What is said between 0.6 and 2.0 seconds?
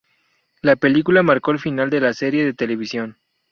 La película marcó el final